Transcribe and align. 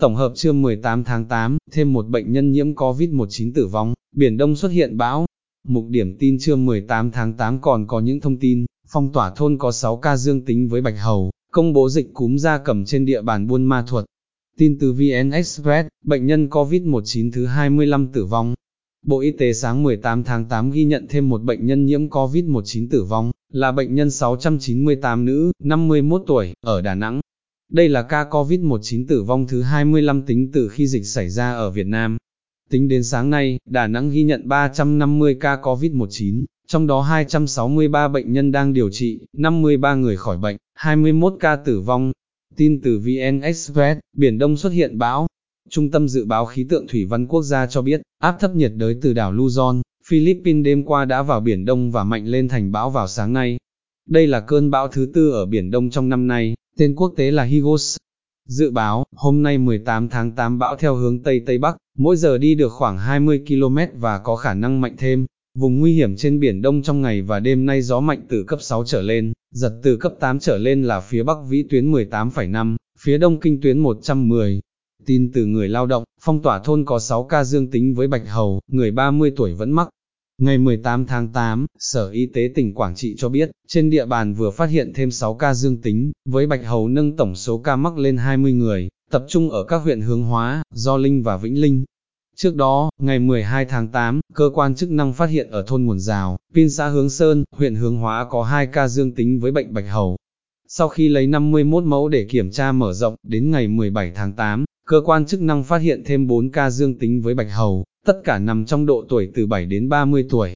Tổng 0.00 0.16
hợp 0.16 0.32
trưa 0.34 0.52
18 0.52 1.04
tháng 1.04 1.24
8, 1.24 1.58
thêm 1.72 1.92
một 1.92 2.08
bệnh 2.08 2.32
nhân 2.32 2.52
nhiễm 2.52 2.74
COVID-19 2.74 3.52
tử 3.54 3.66
vong, 3.66 3.94
Biển 4.16 4.36
Đông 4.36 4.56
xuất 4.56 4.68
hiện 4.68 4.96
bão. 4.96 5.26
Mục 5.68 5.84
điểm 5.88 6.16
tin 6.18 6.36
trưa 6.40 6.56
18 6.56 7.10
tháng 7.10 7.34
8 7.34 7.60
còn 7.60 7.86
có 7.86 8.00
những 8.00 8.20
thông 8.20 8.38
tin, 8.38 8.66
phong 8.88 9.12
tỏa 9.12 9.30
thôn 9.30 9.58
có 9.58 9.72
6 9.72 9.96
ca 9.96 10.16
dương 10.16 10.44
tính 10.44 10.68
với 10.68 10.80
bạch 10.80 10.98
hầu, 10.98 11.30
công 11.52 11.72
bố 11.72 11.88
dịch 11.88 12.14
cúm 12.14 12.36
da 12.36 12.58
cầm 12.58 12.84
trên 12.84 13.06
địa 13.06 13.22
bàn 13.22 13.46
Buôn 13.46 13.64
Ma 13.64 13.84
Thuột. 13.88 14.04
Tin 14.58 14.78
từ 14.78 14.92
VN 14.92 15.30
Express, 15.30 15.88
bệnh 16.04 16.26
nhân 16.26 16.48
COVID-19 16.48 17.30
thứ 17.32 17.46
25 17.46 18.08
tử 18.12 18.24
vong. 18.24 18.54
Bộ 19.06 19.20
Y 19.20 19.30
tế 19.30 19.52
sáng 19.52 19.82
18 19.82 20.24
tháng 20.24 20.44
8 20.44 20.70
ghi 20.70 20.84
nhận 20.84 21.06
thêm 21.08 21.28
một 21.28 21.42
bệnh 21.42 21.66
nhân 21.66 21.86
nhiễm 21.86 22.08
COVID-19 22.08 22.88
tử 22.90 23.04
vong, 23.04 23.30
là 23.52 23.72
bệnh 23.72 23.94
nhân 23.94 24.10
698 24.10 25.24
nữ, 25.24 25.52
51 25.62 26.22
tuổi, 26.26 26.52
ở 26.60 26.80
Đà 26.80 26.94
Nẵng. 26.94 27.20
Đây 27.72 27.88
là 27.88 28.02
ca 28.02 28.24
COVID-19 28.24 29.04
tử 29.08 29.22
vong 29.22 29.46
thứ 29.46 29.62
25 29.62 30.22
tính 30.22 30.50
từ 30.52 30.68
khi 30.68 30.86
dịch 30.86 31.06
xảy 31.06 31.28
ra 31.28 31.52
ở 31.52 31.70
Việt 31.70 31.86
Nam. 31.86 32.16
Tính 32.70 32.88
đến 32.88 33.04
sáng 33.04 33.30
nay, 33.30 33.58
Đà 33.66 33.86
Nẵng 33.86 34.10
ghi 34.10 34.22
nhận 34.22 34.48
350 34.48 35.36
ca 35.40 35.56
COVID-19, 35.56 36.44
trong 36.66 36.86
đó 36.86 37.00
263 37.00 38.08
bệnh 38.08 38.32
nhân 38.32 38.52
đang 38.52 38.72
điều 38.72 38.90
trị, 38.90 39.20
53 39.36 39.94
người 39.94 40.16
khỏi 40.16 40.38
bệnh, 40.38 40.56
21 40.74 41.34
ca 41.40 41.56
tử 41.56 41.80
vong. 41.80 42.12
Tin 42.56 42.80
từ 42.80 42.98
VN 42.98 43.40
Express, 43.40 44.00
Biển 44.16 44.38
Đông 44.38 44.56
xuất 44.56 44.72
hiện 44.72 44.98
bão. 44.98 45.26
Trung 45.70 45.90
tâm 45.90 46.08
Dự 46.08 46.24
báo 46.24 46.46
Khí 46.46 46.66
tượng 46.68 46.86
Thủy 46.86 47.04
văn 47.04 47.26
Quốc 47.26 47.42
gia 47.42 47.66
cho 47.66 47.82
biết, 47.82 48.00
áp 48.18 48.36
thấp 48.40 48.54
nhiệt 48.54 48.72
đới 48.76 48.96
từ 49.02 49.12
đảo 49.12 49.32
Luzon, 49.32 49.80
Philippines 50.08 50.64
đêm 50.64 50.84
qua 50.84 51.04
đã 51.04 51.22
vào 51.22 51.40
Biển 51.40 51.64
Đông 51.64 51.90
và 51.90 52.04
mạnh 52.04 52.26
lên 52.26 52.48
thành 52.48 52.72
bão 52.72 52.90
vào 52.90 53.08
sáng 53.08 53.32
nay. 53.32 53.56
Đây 54.08 54.26
là 54.26 54.40
cơn 54.40 54.70
bão 54.70 54.88
thứ 54.88 55.10
tư 55.14 55.30
ở 55.30 55.46
Biển 55.46 55.70
Đông 55.70 55.90
trong 55.90 56.08
năm 56.08 56.26
nay, 56.26 56.54
tên 56.78 56.94
quốc 56.94 57.12
tế 57.16 57.30
là 57.30 57.42
Higos. 57.42 57.96
Dự 58.48 58.70
báo, 58.70 59.04
hôm 59.16 59.42
nay 59.42 59.58
18 59.58 60.08
tháng 60.08 60.32
8 60.32 60.58
bão 60.58 60.76
theo 60.76 60.94
hướng 60.94 61.22
Tây 61.22 61.42
Tây 61.46 61.58
Bắc, 61.58 61.76
mỗi 61.96 62.16
giờ 62.16 62.38
đi 62.38 62.54
được 62.54 62.72
khoảng 62.72 62.98
20 62.98 63.44
km 63.48 63.78
và 64.00 64.18
có 64.18 64.36
khả 64.36 64.54
năng 64.54 64.80
mạnh 64.80 64.94
thêm. 64.98 65.26
Vùng 65.54 65.80
nguy 65.80 65.92
hiểm 65.92 66.16
trên 66.16 66.40
Biển 66.40 66.62
Đông 66.62 66.82
trong 66.82 67.02
ngày 67.02 67.22
và 67.22 67.40
đêm 67.40 67.66
nay 67.66 67.82
gió 67.82 68.00
mạnh 68.00 68.22
từ 68.28 68.44
cấp 68.44 68.58
6 68.62 68.84
trở 68.84 69.02
lên, 69.02 69.32
giật 69.54 69.80
từ 69.82 69.96
cấp 69.96 70.14
8 70.20 70.38
trở 70.38 70.58
lên 70.58 70.82
là 70.82 71.00
phía 71.00 71.22
Bắc 71.22 71.36
vĩ 71.48 71.62
tuyến 71.70 71.92
18,5, 71.92 72.76
phía 73.00 73.18
Đông 73.18 73.40
kinh 73.40 73.60
tuyến 73.60 73.78
110. 73.78 74.60
Tin 75.06 75.32
từ 75.32 75.46
người 75.46 75.68
lao 75.68 75.86
động, 75.86 76.04
phong 76.20 76.42
tỏa 76.42 76.58
thôn 76.58 76.84
có 76.84 76.98
6 76.98 77.24
ca 77.24 77.44
dương 77.44 77.70
tính 77.70 77.94
với 77.94 78.08
bạch 78.08 78.28
hầu, 78.28 78.60
người 78.72 78.90
30 78.90 79.32
tuổi 79.36 79.54
vẫn 79.54 79.72
mắc, 79.72 79.88
Ngày 80.42 80.58
18 80.58 81.06
tháng 81.06 81.28
8, 81.28 81.66
Sở 81.78 82.10
Y 82.10 82.26
tế 82.26 82.50
tỉnh 82.54 82.74
Quảng 82.74 82.94
Trị 82.94 83.14
cho 83.18 83.28
biết, 83.28 83.50
trên 83.68 83.90
địa 83.90 84.06
bàn 84.06 84.34
vừa 84.34 84.50
phát 84.50 84.70
hiện 84.70 84.92
thêm 84.94 85.10
6 85.10 85.34
ca 85.34 85.54
dương 85.54 85.80
tính, 85.82 86.12
với 86.28 86.46
bạch 86.46 86.64
hầu 86.64 86.88
nâng 86.88 87.16
tổng 87.16 87.34
số 87.34 87.58
ca 87.58 87.76
mắc 87.76 87.98
lên 87.98 88.16
20 88.16 88.52
người, 88.52 88.88
tập 89.10 89.24
trung 89.28 89.50
ở 89.50 89.64
các 89.64 89.76
huyện 89.76 90.00
Hướng 90.00 90.22
Hóa, 90.22 90.62
Do 90.74 90.96
Linh 90.96 91.22
và 91.22 91.36
Vĩnh 91.36 91.60
Linh. 91.60 91.84
Trước 92.36 92.56
đó, 92.56 92.90
ngày 93.00 93.18
12 93.18 93.64
tháng 93.64 93.88
8, 93.88 94.20
cơ 94.34 94.50
quan 94.54 94.74
chức 94.74 94.90
năng 94.90 95.12
phát 95.12 95.26
hiện 95.26 95.50
ở 95.50 95.62
thôn 95.66 95.84
Nguồn 95.84 96.00
Rào, 96.00 96.36
Pin 96.54 96.70
xã 96.70 96.88
Hướng 96.88 97.10
Sơn, 97.10 97.44
huyện 97.52 97.74
Hướng 97.74 97.96
Hóa 97.96 98.26
có 98.30 98.42
2 98.42 98.66
ca 98.66 98.88
dương 98.88 99.14
tính 99.14 99.40
với 99.40 99.52
bệnh 99.52 99.74
bạch 99.74 99.88
hầu. 99.88 100.16
Sau 100.68 100.88
khi 100.88 101.08
lấy 101.08 101.26
51 101.26 101.84
mẫu 101.84 102.08
để 102.08 102.26
kiểm 102.30 102.50
tra 102.50 102.72
mở 102.72 102.92
rộng, 102.92 103.14
đến 103.22 103.50
ngày 103.50 103.68
17 103.68 104.12
tháng 104.14 104.32
8, 104.32 104.64
cơ 104.86 105.00
quan 105.04 105.26
chức 105.26 105.40
năng 105.40 105.64
phát 105.64 105.78
hiện 105.78 106.02
thêm 106.06 106.26
4 106.26 106.50
ca 106.50 106.70
dương 106.70 106.98
tính 106.98 107.22
với 107.22 107.34
bạch 107.34 107.52
hầu, 107.52 107.84
tất 108.08 108.20
cả 108.24 108.38
nằm 108.38 108.64
trong 108.64 108.86
độ 108.86 109.04
tuổi 109.08 109.30
từ 109.34 109.46
7 109.46 109.66
đến 109.66 109.88
30 109.88 110.26
tuổi. 110.30 110.54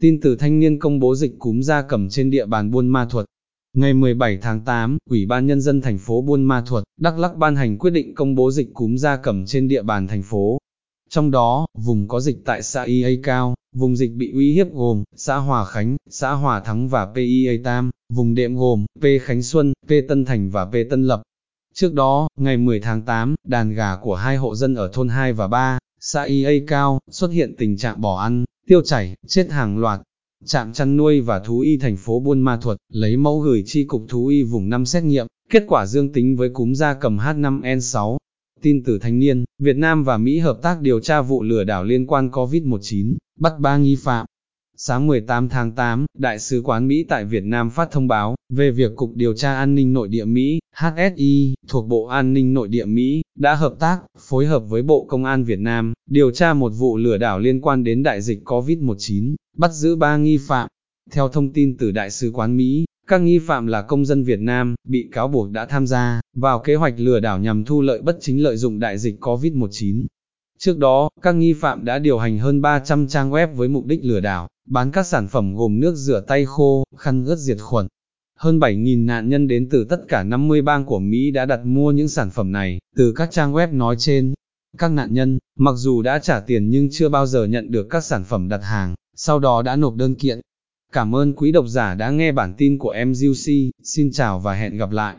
Tin 0.00 0.20
từ 0.20 0.36
thanh 0.36 0.60
niên 0.60 0.78
công 0.78 1.00
bố 1.00 1.14
dịch 1.14 1.38
cúm 1.38 1.60
gia 1.60 1.82
cầm 1.82 2.08
trên 2.08 2.30
địa 2.30 2.46
bàn 2.46 2.70
Buôn 2.70 2.88
Ma 2.88 3.06
Thuột. 3.10 3.24
Ngày 3.76 3.94
17 3.94 4.38
tháng 4.42 4.60
8, 4.60 4.98
Ủy 5.10 5.26
ban 5.26 5.46
Nhân 5.46 5.60
dân 5.60 5.80
thành 5.80 5.98
phố 5.98 6.22
Buôn 6.22 6.44
Ma 6.44 6.62
Thuột, 6.66 6.84
Đắk 7.00 7.18
Lắk 7.18 7.36
ban 7.36 7.56
hành 7.56 7.78
quyết 7.78 7.90
định 7.90 8.14
công 8.14 8.34
bố 8.34 8.50
dịch 8.50 8.74
cúm 8.74 8.96
gia 8.96 9.16
cầm 9.16 9.46
trên 9.46 9.68
địa 9.68 9.82
bàn 9.82 10.08
thành 10.08 10.22
phố. 10.22 10.58
Trong 11.10 11.30
đó, 11.30 11.66
vùng 11.78 12.08
có 12.08 12.20
dịch 12.20 12.38
tại 12.44 12.62
xã 12.62 12.82
IA 12.82 13.20
Cao, 13.22 13.54
vùng 13.74 13.96
dịch 13.96 14.12
bị 14.14 14.32
uy 14.32 14.52
hiếp 14.52 14.72
gồm, 14.72 15.04
xã 15.16 15.36
Hòa 15.36 15.64
Khánh, 15.64 15.96
xã 16.10 16.32
Hòa 16.32 16.60
Thắng 16.60 16.88
và 16.88 17.06
PIA 17.14 17.52
Tam, 17.64 17.90
vùng 18.12 18.34
đệm 18.34 18.56
gồm, 18.56 18.86
P 19.00 19.04
Khánh 19.22 19.42
Xuân, 19.42 19.72
P 19.86 19.90
Tân 20.08 20.24
Thành 20.24 20.50
và 20.50 20.64
P 20.64 20.74
Tân 20.90 21.02
Lập. 21.06 21.22
Trước 21.74 21.94
đó, 21.94 22.28
ngày 22.38 22.56
10 22.56 22.80
tháng 22.80 23.02
8, 23.02 23.34
đàn 23.46 23.74
gà 23.74 23.96
của 23.96 24.14
hai 24.14 24.36
hộ 24.36 24.54
dân 24.54 24.74
ở 24.74 24.90
thôn 24.92 25.08
2 25.08 25.32
và 25.32 25.48
3, 25.48 25.78
xã 26.04 26.22
IA 26.22 26.64
cao, 26.66 26.98
xuất 27.10 27.28
hiện 27.28 27.54
tình 27.58 27.76
trạng 27.76 28.00
bỏ 28.00 28.20
ăn, 28.22 28.44
tiêu 28.66 28.82
chảy, 28.82 29.14
chết 29.26 29.50
hàng 29.50 29.78
loạt. 29.78 30.00
Trạm 30.44 30.72
chăn 30.72 30.96
nuôi 30.96 31.20
và 31.20 31.38
thú 31.38 31.60
y 31.60 31.76
thành 31.76 31.96
phố 31.96 32.20
Buôn 32.20 32.40
Ma 32.40 32.56
Thuột, 32.56 32.76
lấy 32.92 33.16
mẫu 33.16 33.40
gửi 33.40 33.62
chi 33.66 33.84
cục 33.84 34.04
thú 34.08 34.26
y 34.26 34.42
vùng 34.42 34.68
5 34.68 34.86
xét 34.86 35.04
nghiệm, 35.04 35.26
kết 35.50 35.64
quả 35.68 35.86
dương 35.86 36.12
tính 36.12 36.36
với 36.36 36.48
cúm 36.48 36.72
da 36.72 36.94
cầm 36.94 37.18
H5N6. 37.18 38.16
Tin 38.62 38.82
từ 38.84 38.98
thanh 38.98 39.18
niên, 39.18 39.44
Việt 39.58 39.76
Nam 39.76 40.04
và 40.04 40.18
Mỹ 40.18 40.38
hợp 40.38 40.58
tác 40.62 40.80
điều 40.80 41.00
tra 41.00 41.22
vụ 41.22 41.42
lừa 41.42 41.64
đảo 41.64 41.84
liên 41.84 42.06
quan 42.06 42.28
COVID-19, 42.28 43.16
bắt 43.40 43.52
ba 43.58 43.76
nghi 43.76 43.96
phạm. 43.96 44.26
Sáng 44.76 45.06
18 45.06 45.48
tháng 45.48 45.72
8, 45.72 46.06
Đại 46.18 46.38
sứ 46.38 46.62
quán 46.64 46.88
Mỹ 46.88 47.04
tại 47.08 47.24
Việt 47.24 47.44
Nam 47.44 47.70
phát 47.70 47.90
thông 47.90 48.08
báo 48.08 48.34
về 48.52 48.70
việc 48.70 48.96
Cục 48.96 49.10
Điều 49.14 49.34
tra 49.34 49.54
An 49.54 49.74
ninh 49.74 49.92
Nội 49.92 50.08
địa 50.08 50.24
Mỹ, 50.24 50.58
HSI, 50.76 51.54
thuộc 51.68 51.88
Bộ 51.88 52.04
An 52.04 52.32
ninh 52.32 52.54
Nội 52.54 52.68
địa 52.68 52.84
Mỹ, 52.84 53.22
đã 53.38 53.54
hợp 53.54 53.74
tác, 53.78 54.00
phối 54.18 54.46
hợp 54.46 54.58
với 54.68 54.82
Bộ 54.82 55.06
Công 55.08 55.24
an 55.24 55.44
Việt 55.44 55.58
Nam, 55.58 55.92
điều 56.10 56.30
tra 56.30 56.54
một 56.54 56.68
vụ 56.68 56.96
lừa 56.96 57.18
đảo 57.18 57.38
liên 57.38 57.60
quan 57.60 57.84
đến 57.84 58.02
đại 58.02 58.22
dịch 58.22 58.42
COVID-19, 58.44 59.34
bắt 59.56 59.72
giữ 59.72 59.96
ba 59.96 60.16
nghi 60.16 60.38
phạm. 60.48 60.68
Theo 61.10 61.28
thông 61.28 61.52
tin 61.52 61.76
từ 61.76 61.90
Đại 61.90 62.10
sứ 62.10 62.30
quán 62.30 62.56
Mỹ, 62.56 62.84
các 63.08 63.18
nghi 63.18 63.38
phạm 63.38 63.66
là 63.66 63.82
công 63.82 64.04
dân 64.04 64.22
Việt 64.22 64.40
Nam, 64.40 64.74
bị 64.88 65.08
cáo 65.12 65.28
buộc 65.28 65.50
đã 65.50 65.66
tham 65.66 65.86
gia 65.86 66.20
vào 66.36 66.58
kế 66.58 66.74
hoạch 66.74 66.94
lừa 66.96 67.20
đảo 67.20 67.38
nhằm 67.38 67.64
thu 67.64 67.80
lợi 67.82 68.02
bất 68.02 68.16
chính 68.20 68.42
lợi 68.42 68.56
dụng 68.56 68.78
đại 68.78 68.98
dịch 68.98 69.20
COVID-19. 69.20 70.06
Trước 70.64 70.78
đó, 70.78 71.08
các 71.22 71.32
nghi 71.32 71.52
phạm 71.52 71.84
đã 71.84 71.98
điều 71.98 72.18
hành 72.18 72.38
hơn 72.38 72.60
300 72.60 73.08
trang 73.08 73.30
web 73.30 73.54
với 73.54 73.68
mục 73.68 73.86
đích 73.86 74.04
lừa 74.04 74.20
đảo, 74.20 74.48
bán 74.68 74.90
các 74.90 75.06
sản 75.06 75.28
phẩm 75.28 75.56
gồm 75.56 75.80
nước 75.80 75.94
rửa 75.94 76.24
tay 76.26 76.44
khô, 76.44 76.84
khăn 76.96 77.24
ướt 77.24 77.36
diệt 77.36 77.56
khuẩn. 77.60 77.86
Hơn 78.38 78.58
7.000 78.58 79.04
nạn 79.04 79.28
nhân 79.28 79.48
đến 79.48 79.68
từ 79.70 79.84
tất 79.84 80.00
cả 80.08 80.22
50 80.22 80.62
bang 80.62 80.84
của 80.84 80.98
Mỹ 80.98 81.30
đã 81.30 81.46
đặt 81.46 81.60
mua 81.64 81.92
những 81.92 82.08
sản 82.08 82.30
phẩm 82.30 82.52
này, 82.52 82.78
từ 82.96 83.12
các 83.12 83.30
trang 83.30 83.52
web 83.52 83.76
nói 83.76 83.96
trên. 83.98 84.34
Các 84.78 84.92
nạn 84.92 85.14
nhân, 85.14 85.38
mặc 85.58 85.74
dù 85.76 86.02
đã 86.02 86.18
trả 86.18 86.40
tiền 86.40 86.70
nhưng 86.70 86.88
chưa 86.90 87.08
bao 87.08 87.26
giờ 87.26 87.44
nhận 87.44 87.70
được 87.70 87.86
các 87.90 88.04
sản 88.04 88.24
phẩm 88.24 88.48
đặt 88.48 88.60
hàng, 88.62 88.94
sau 89.16 89.38
đó 89.38 89.62
đã 89.62 89.76
nộp 89.76 89.94
đơn 89.94 90.14
kiện. 90.14 90.40
Cảm 90.92 91.14
ơn 91.14 91.32
quý 91.32 91.52
độc 91.52 91.64
giả 91.68 91.94
đã 91.94 92.10
nghe 92.10 92.32
bản 92.32 92.54
tin 92.58 92.78
của 92.78 92.94
MGC, 93.06 93.52
xin 93.82 94.10
chào 94.12 94.40
và 94.40 94.54
hẹn 94.54 94.76
gặp 94.76 94.90
lại. 94.90 95.16